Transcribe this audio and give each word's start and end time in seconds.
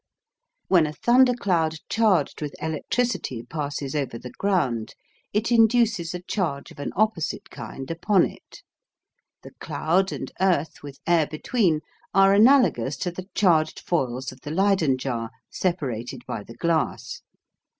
When 0.67 0.87
a 0.87 0.93
thundercloud 0.93 1.75
charged 1.87 2.41
with 2.41 2.55
electricity 2.59 3.43
passes 3.43 3.95
over 3.95 4.17
the 4.17 4.31
ground, 4.31 4.95
it 5.31 5.51
induces 5.51 6.15
a 6.15 6.21
charge 6.23 6.71
of 6.71 6.79
an 6.79 6.91
opposite 6.95 7.51
kind 7.51 7.91
upon 7.91 8.25
it. 8.25 8.63
The 9.43 9.51
cloud 9.59 10.11
and 10.11 10.31
earth 10.41 10.81
with 10.81 10.97
air 11.05 11.27
between 11.27 11.81
are 12.15 12.33
analogous 12.33 12.97
to 12.97 13.11
the 13.11 13.29
charged 13.35 13.79
foils 13.79 14.31
of 14.31 14.41
the 14.41 14.49
Leyden 14.49 14.97
jar 14.97 15.29
separated 15.51 16.23
by 16.25 16.41
the 16.45 16.55
glass. 16.55 17.21